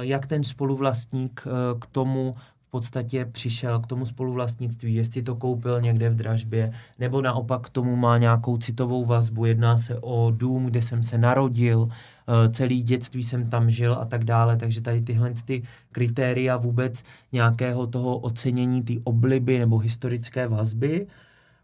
jak 0.00 0.26
ten 0.26 0.44
spoluvlastník 0.44 1.46
uh, 1.46 1.80
k 1.80 1.86
tomu 1.86 2.34
v 2.60 2.70
podstatě 2.70 3.24
přišel 3.24 3.80
k 3.80 3.86
tomu 3.86 4.06
spoluvlastnictví, 4.06 4.94
jestli 4.94 5.22
to 5.22 5.36
koupil 5.36 5.80
někde 5.80 6.10
v 6.10 6.14
dražbě, 6.14 6.72
nebo 6.98 7.22
naopak 7.22 7.66
k 7.66 7.70
tomu 7.70 7.96
má 7.96 8.18
nějakou 8.18 8.56
citovou 8.56 9.04
vazbu, 9.04 9.44
jedná 9.44 9.78
se 9.78 9.98
o 10.00 10.30
dům, 10.30 10.66
kde 10.66 10.82
jsem 10.82 11.02
se 11.02 11.18
narodil, 11.18 11.88
celý 12.52 12.82
dětství 12.82 13.24
jsem 13.24 13.50
tam 13.50 13.70
žil 13.70 13.96
a 14.00 14.04
tak 14.04 14.24
dále, 14.24 14.56
takže 14.56 14.80
tady 14.80 15.00
tyhle 15.00 15.32
ty 15.44 15.62
kritéria 15.92 16.56
vůbec 16.56 17.02
nějakého 17.32 17.86
toho 17.86 18.18
ocenění, 18.18 18.82
ty 18.82 19.00
obliby 19.04 19.58
nebo 19.58 19.78
historické 19.78 20.48
vazby, 20.48 21.06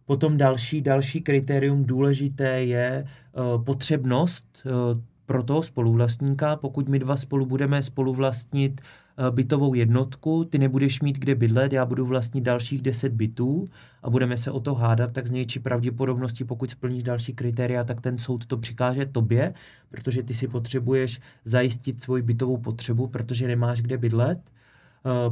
Potom 0.06 0.36
další, 0.36 0.80
další 0.80 1.20
kritérium 1.20 1.84
důležité 1.84 2.64
je 2.64 3.04
uh, 3.32 3.64
potřebnost 3.64 4.62
uh, 4.66 5.00
pro 5.26 5.42
toho 5.42 5.62
spoluvlastníka. 5.62 6.56
Pokud 6.56 6.88
my 6.88 6.98
dva 6.98 7.16
spolu 7.16 7.46
budeme 7.46 7.82
spoluvlastnit 7.82 8.80
uh, 8.80 9.34
bytovou 9.34 9.74
jednotku, 9.74 10.44
ty 10.44 10.58
nebudeš 10.58 11.00
mít 11.00 11.18
kde 11.18 11.34
bydlet, 11.34 11.72
já 11.72 11.86
budu 11.86 12.06
vlastnit 12.06 12.44
dalších 12.44 12.82
10 12.82 13.12
bytů 13.12 13.68
a 14.02 14.10
budeme 14.10 14.36
se 14.36 14.50
o 14.50 14.60
to 14.60 14.74
hádat, 14.74 15.12
tak 15.12 15.26
z 15.26 15.30
největší 15.30 15.58
pravděpodobnosti, 15.58 16.44
pokud 16.44 16.70
splníš 16.70 17.02
další 17.02 17.34
kritéria, 17.34 17.84
tak 17.84 18.00
ten 18.00 18.18
soud 18.18 18.46
to 18.46 18.56
přikáže 18.56 19.06
tobě, 19.06 19.54
protože 19.88 20.22
ty 20.22 20.34
si 20.34 20.48
potřebuješ 20.48 21.20
zajistit 21.44 22.02
svoji 22.02 22.22
bytovou 22.22 22.56
potřebu, 22.56 23.06
protože 23.06 23.46
nemáš 23.46 23.82
kde 23.82 23.98
bydlet. 23.98 24.40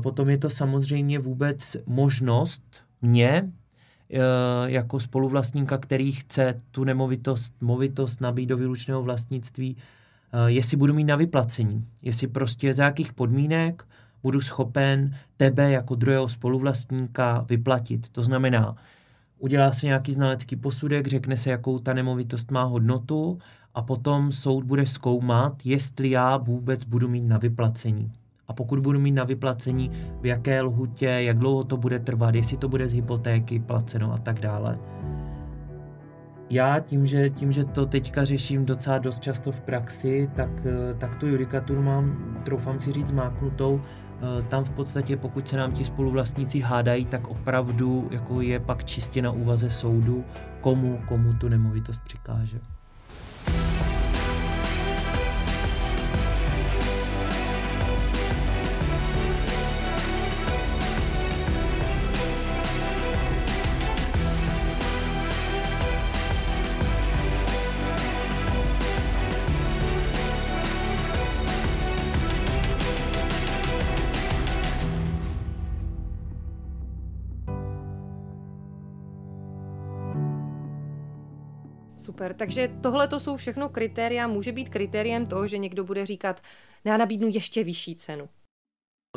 Potom 0.02 0.31
je 0.31 0.38
to 0.38 0.50
samozřejmě 0.50 1.19
vůbec 1.19 1.76
možnost 1.87 2.62
mě 3.02 3.52
Eh, 3.52 3.62
jako 4.66 5.00
spoluvlastníka, 5.00 5.78
který 5.78 6.12
chce 6.12 6.62
tu 6.71 6.85
nemovitost, 6.85 7.54
movitost 7.61 8.21
nabít 8.21 8.49
do 8.49 8.57
výlučného 8.57 9.02
vlastnictví, 9.02 9.76
eh, 9.76 10.50
jestli 10.50 10.76
budu 10.76 10.95
mít 10.95 11.04
na 11.04 11.16
vyplacení, 11.16 11.87
jestli 12.02 12.26
prostě 12.26 12.75
za 12.75 12.85
jakých 12.85 13.12
podmínek 13.12 13.85
budu 14.23 14.40
schopen 14.40 15.16
tebe 15.37 15.71
jako 15.71 15.95
druhého 15.95 16.28
spoluvlastníka 16.28 17.45
vyplatit. 17.49 18.09
To 18.09 18.23
znamená, 18.23 18.76
udělá 19.38 19.73
se 19.73 19.87
nějaký 19.87 20.12
znalecký 20.12 20.57
posudek, 20.57 21.07
řekne 21.07 21.37
se, 21.37 21.50
jakou 21.50 21.78
ta 21.78 21.95
nemovitost 21.95 22.50
má 22.50 22.62
hodnotu 22.62 23.38
a 23.75 23.83
potom 23.83 24.33
soud 24.33 24.64
bude 24.64 24.87
zkoumat, 24.87 25.52
jestli 25.64 26.11
já 26.11 26.37
vůbec 26.37 26.85
budu 26.85 27.09
mít 27.09 27.25
na 27.25 27.38
vyplacení 27.38 28.12
a 28.53 28.55
pokud 28.55 28.79
budu 28.79 28.99
mít 28.99 29.13
na 29.13 29.25
vyplacení, 29.25 29.91
v 30.21 30.27
jaké 30.27 30.63
lhutě, 30.63 31.07
jak 31.07 31.39
dlouho 31.39 31.65
to 31.65 31.77
bude 31.77 31.99
trvat, 31.99 32.35
jestli 32.35 32.57
to 32.57 32.69
bude 32.69 32.89
z 32.89 32.93
hypotéky 32.93 33.61
placeno 33.61 34.13
a 34.13 34.19
tak 34.19 34.41
dále. 34.41 34.79
Já 36.51 36.81
tím, 36.81 37.07
že, 37.07 37.31
tím, 37.31 37.53
že 37.53 37.65
to 37.65 37.87
teďka 37.87 38.25
řeším 38.25 38.67
docela 38.67 38.99
dost 38.99 39.21
často 39.21 39.53
v 39.53 39.61
praxi, 39.61 40.31
tak, 40.35 40.51
eh, 40.67 40.95
tak 40.95 41.17
tu 41.17 41.27
judikaturu 41.27 41.83
mám, 41.83 42.37
troufám 42.45 42.81
si 42.81 42.93
říct, 42.93 43.11
máknutou. 43.11 43.81
Eh, 43.81 44.43
tam 44.43 44.65
v 44.65 44.71
podstatě, 44.71 45.17
pokud 45.17 45.49
se 45.49 45.57
nám 45.57 45.73
ti 45.73 45.85
spoluvlastníci 45.85 46.61
hádají, 46.61 47.05
tak 47.05 47.29
opravdu 47.29 48.09
jako 48.11 48.41
je 48.41 48.61
pak 48.61 48.85
čistě 48.85 49.23
na 49.23 49.31
úvaze 49.31 49.71
soudu, 49.71 50.25
komu, 50.61 51.01
komu 51.09 51.33
tu 51.33 51.49
nemovitost 51.49 52.01
přikáže. 52.05 52.61
Super, 82.23 82.35
takže 82.35 82.71
tohle 82.81 83.09
to 83.09 83.21
jsou 83.21 83.37
všechno 83.37 83.69
kritéria. 83.69 84.26
Může 84.26 84.52
být 84.52 84.69
kritériem 84.69 85.26
toho, 85.26 85.47
že 85.47 85.59
někdo 85.59 85.85
bude 85.85 86.07
říkat, 86.07 86.41
já 86.85 86.97
nabídnu 86.97 87.29
ještě 87.29 87.64
vyšší 87.64 87.95
cenu. 87.95 88.29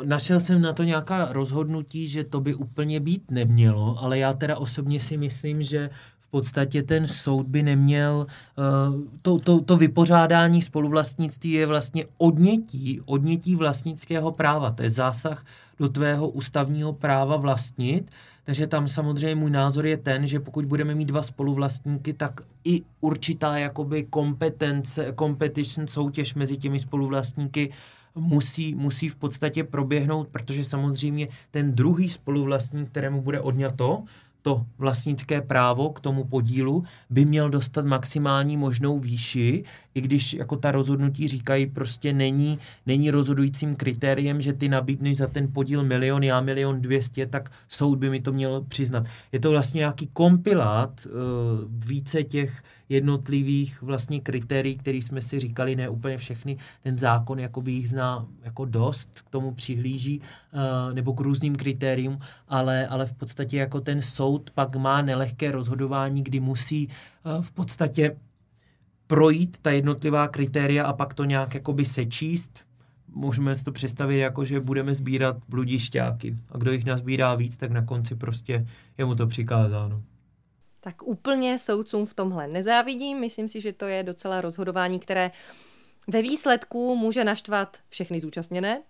Našel 0.04 0.40
jsem 0.40 0.62
na 0.62 0.72
to 0.72 0.82
nějaká 0.82 1.32
rozhodnutí, 1.32 2.08
že 2.08 2.24
to 2.24 2.40
by 2.40 2.54
úplně 2.54 3.00
být 3.00 3.30
nemělo, 3.30 3.98
ale 4.02 4.18
já 4.18 4.32
teda 4.32 4.56
osobně 4.56 5.00
si 5.00 5.16
myslím, 5.16 5.62
že 5.62 5.90
v 6.18 6.26
podstatě 6.26 6.82
ten 6.82 7.08
soud 7.08 7.46
by 7.46 7.62
neměl, 7.62 8.26
uh, 8.58 9.00
to, 9.22 9.38
to, 9.38 9.60
to 9.60 9.76
vypořádání 9.76 10.62
spoluvlastnictví 10.62 11.52
je 11.52 11.66
vlastně 11.66 12.04
odnětí, 12.18 13.00
odnětí 13.04 13.56
vlastnického 13.56 14.32
práva, 14.32 14.70
to 14.70 14.82
je 14.82 14.90
zásah 14.90 15.46
do 15.78 15.88
tvého 15.88 16.28
ústavního 16.28 16.92
práva 16.92 17.36
vlastnit, 17.36 18.10
takže 18.46 18.66
tam 18.66 18.88
samozřejmě 18.88 19.34
můj 19.34 19.50
názor 19.50 19.86
je 19.86 19.96
ten, 19.96 20.26
že 20.26 20.40
pokud 20.40 20.66
budeme 20.66 20.94
mít 20.94 21.04
dva 21.04 21.22
spoluvlastníky, 21.22 22.12
tak 22.12 22.40
i 22.64 22.82
určitá 23.00 23.58
jakoby 23.58 24.04
kompetence, 24.04 25.14
competition, 25.18 25.86
soutěž 25.88 26.34
mezi 26.34 26.56
těmi 26.56 26.80
spoluvlastníky 26.80 27.72
musí, 28.14 28.74
musí 28.74 29.08
v 29.08 29.16
podstatě 29.16 29.64
proběhnout, 29.64 30.28
protože 30.28 30.64
samozřejmě 30.64 31.28
ten 31.50 31.74
druhý 31.74 32.10
spoluvlastník, 32.10 32.88
kterému 32.88 33.22
bude 33.22 33.40
odňato, 33.40 34.04
to 34.46 34.66
vlastnické 34.78 35.42
právo 35.42 35.90
k 35.90 36.00
tomu 36.00 36.24
podílu 36.24 36.84
by 37.10 37.24
měl 37.24 37.50
dostat 37.50 37.84
maximální 37.84 38.56
možnou 38.56 38.98
výši, 38.98 39.64
i 39.94 40.00
když 40.00 40.34
jako 40.34 40.56
ta 40.56 40.70
rozhodnutí 40.70 41.28
říkají, 41.28 41.66
prostě 41.66 42.12
není, 42.12 42.58
není 42.86 43.10
rozhodujícím 43.10 43.76
kritériem, 43.76 44.40
že 44.40 44.52
ty 44.52 44.68
nabídneš 44.68 45.16
za 45.16 45.26
ten 45.26 45.52
podíl 45.52 45.82
milion, 45.82 46.22
já 46.22 46.40
milion 46.40 46.80
dvěstě, 46.80 47.26
tak 47.26 47.50
soud 47.68 47.98
by 47.98 48.10
mi 48.10 48.20
to 48.20 48.32
měl 48.32 48.64
přiznat. 48.68 49.06
Je 49.32 49.40
to 49.40 49.50
vlastně 49.50 49.78
nějaký 49.78 50.06
kompilát 50.12 51.06
uh, 51.06 51.12
více 51.68 52.22
těch 52.22 52.62
jednotlivých 52.88 53.82
vlastně 53.82 54.20
kritérií, 54.20 54.76
které 54.76 54.98
jsme 54.98 55.22
si 55.22 55.40
říkali, 55.40 55.76
ne 55.76 55.88
úplně 55.88 56.18
všechny, 56.18 56.56
ten 56.82 56.98
zákon 56.98 57.38
jakoby 57.38 57.72
jich 57.72 57.90
zná 57.90 58.26
jako 58.42 58.64
dost, 58.64 59.20
k 59.20 59.30
tomu 59.30 59.54
přihlíží, 59.54 60.20
uh, 60.20 60.94
nebo 60.94 61.12
k 61.14 61.20
různým 61.20 61.56
kritériům, 61.56 62.18
ale, 62.48 62.86
ale 62.86 63.06
v 63.06 63.12
podstatě 63.12 63.56
jako 63.56 63.80
ten 63.80 64.02
soud 64.02 64.50
pak 64.50 64.76
má 64.76 65.02
nelehké 65.02 65.52
rozhodování, 65.52 66.22
kdy 66.22 66.40
musí 66.40 66.88
uh, 66.88 67.42
v 67.42 67.52
podstatě 67.52 68.16
projít 69.06 69.58
ta 69.62 69.70
jednotlivá 69.70 70.28
kritéria 70.28 70.84
a 70.84 70.92
pak 70.92 71.14
to 71.14 71.24
nějak 71.24 71.54
jakoby 71.54 71.84
sečíst. 71.84 72.66
Můžeme 73.08 73.56
si 73.56 73.64
to 73.64 73.72
představit 73.72 74.18
jako, 74.18 74.44
že 74.44 74.60
budeme 74.60 74.94
sbírat 74.94 75.36
bludišťáky 75.48 76.36
a 76.52 76.58
kdo 76.58 76.72
jich 76.72 76.84
nazbírá 76.84 77.34
víc, 77.34 77.56
tak 77.56 77.70
na 77.70 77.82
konci 77.82 78.14
prostě 78.14 78.66
je 78.98 79.04
mu 79.04 79.14
to 79.14 79.26
přikázáno. 79.26 80.02
Tak 80.86 81.02
úplně 81.02 81.58
soudcům 81.58 82.06
v 82.06 82.14
tomhle 82.14 82.48
nezávidím. 82.48 83.20
Myslím 83.20 83.48
si, 83.48 83.60
že 83.60 83.72
to 83.72 83.86
je 83.86 84.02
docela 84.02 84.40
rozhodování, 84.40 84.98
které 84.98 85.30
ve 86.08 86.22
výsledku 86.22 86.96
může 86.96 87.24
naštvat 87.24 87.76
všechny 87.88 88.20
zúčastněné, 88.20 88.82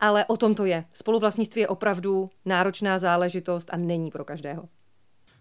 ale 0.00 0.24
o 0.24 0.36
tom 0.36 0.54
to 0.54 0.64
je. 0.64 0.84
Spoluvlastnictví 0.92 1.60
je 1.60 1.68
opravdu 1.68 2.30
náročná 2.44 2.98
záležitost 2.98 3.74
a 3.74 3.76
není 3.76 4.10
pro 4.10 4.24
každého 4.24 4.68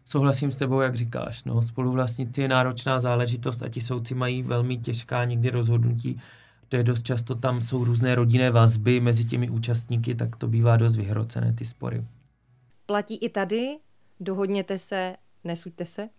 souhlasím 0.06 0.52
s 0.52 0.56
tebou, 0.56 0.82
jak 0.82 0.96
říkáš. 0.96 1.44
No, 1.44 1.62
spoluvlastnictví 1.62 2.44
je 2.44 2.50
náročná 2.50 3.00
záležitost 3.00 3.62
a 3.62 3.70
ti 3.70 3.82
soudci 3.82 4.16
mají 4.16 4.44
velmi 4.44 4.78
těžká 4.78 5.26
někdy 5.26 5.50
rozhodnutí. 5.50 6.22
To 6.70 6.76
je 6.76 6.84
dost 6.84 7.06
často, 7.06 7.36
tam 7.36 7.62
jsou 7.62 7.84
různé 7.84 8.16
rodinné 8.16 8.52
vazby 8.52 9.00
mezi 9.00 9.26
těmi 9.26 9.50
účastníky, 9.50 10.16
tak 10.16 10.36
to 10.36 10.48
bývá 10.48 10.78
dost 10.78 10.98
vyhrocené 10.98 11.54
ty 11.54 11.66
spory. 11.66 12.04
Platí 12.86 13.16
i 13.18 13.30
tady, 13.30 13.78
dohodněte 14.20 14.78
se, 14.78 15.16
nesuďte 15.44 15.86
se? 15.86 16.10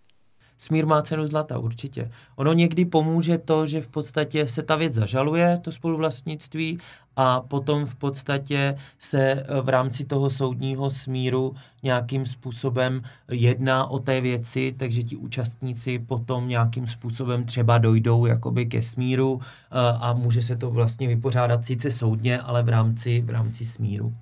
smír 0.57 0.85
má 0.85 1.01
cenu 1.01 1.27
zlata, 1.27 1.59
určitě. 1.59 2.09
Ono 2.35 2.53
někdy 2.53 2.85
pomůže 2.85 3.37
to, 3.37 3.65
že 3.65 3.81
v 3.81 3.87
podstatě 3.87 4.47
se 4.47 4.63
ta 4.63 4.75
věc 4.75 4.93
zažaluje, 4.93 5.59
to 5.61 5.71
spoluvlastnictví, 5.71 6.79
a 7.15 7.41
potom 7.41 7.85
v 7.85 7.95
podstatě 7.95 8.75
se 8.99 9.31
eh, 9.31 9.61
v 9.61 9.69
rámci 9.69 10.05
toho 10.05 10.29
soudního 10.29 10.89
smíru 10.89 11.55
nějakým 11.83 12.25
způsobem 12.25 13.01
jedná 13.31 13.87
o 13.87 13.99
té 13.99 14.21
věci, 14.21 14.75
takže 14.77 15.03
ti 15.03 15.15
účastníci 15.15 15.99
potom 15.99 16.47
nějakým 16.47 16.87
způsobem 16.87 17.43
třeba 17.43 17.77
dojdou 17.77 18.25
jakoby 18.25 18.65
ke 18.65 18.81
smíru 18.81 19.41
eh, 19.41 19.77
a 19.99 20.13
může 20.13 20.41
se 20.41 20.55
to 20.55 20.71
vlastně 20.71 21.07
vypořádat 21.07 21.65
sice 21.65 21.91
soudně, 21.91 22.39
ale 22.39 22.63
v 22.63 22.69
rámci, 22.69 23.21
v 23.21 23.29
rámci 23.29 23.65
smíru. 23.65 24.13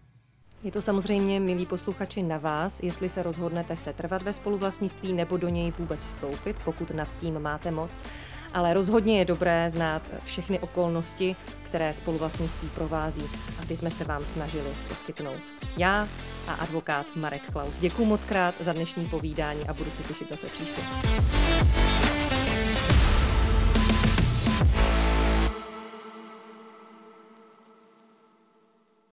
Je 0.63 0.71
to 0.71 0.81
samozřejmě, 0.81 1.39
milí 1.39 1.65
posluchači, 1.65 2.23
na 2.23 2.37
vás, 2.37 2.79
jestli 2.83 3.09
se 3.09 3.23
rozhodnete 3.23 3.77
setrvat 3.77 4.21
ve 4.21 4.33
spoluvlastnictví 4.33 5.13
nebo 5.13 5.37
do 5.37 5.49
něj 5.49 5.73
vůbec 5.79 6.05
vstoupit, 6.05 6.55
pokud 6.65 6.91
nad 6.91 7.07
tím 7.19 7.39
máte 7.39 7.71
moc. 7.71 8.03
Ale 8.53 8.73
rozhodně 8.73 9.19
je 9.19 9.25
dobré 9.25 9.69
znát 9.69 10.11
všechny 10.25 10.59
okolnosti, 10.59 11.35
které 11.63 11.93
spoluvlastnictví 11.93 12.69
provází 12.75 13.23
a 13.61 13.65
ty 13.65 13.77
jsme 13.77 13.91
se 13.91 14.03
vám 14.03 14.25
snažili 14.25 14.69
poskytnout. 14.89 15.41
Já 15.77 16.07
a 16.47 16.53
advokát 16.53 17.05
Marek 17.15 17.51
Klaus. 17.51 17.77
Děkuji 17.77 18.05
moc 18.05 18.23
krát 18.23 18.55
za 18.59 18.73
dnešní 18.73 19.05
povídání 19.05 19.67
a 19.67 19.73
budu 19.73 19.91
se 19.91 20.03
těšit 20.03 20.29
zase 20.29 20.47
příště. 20.47 20.81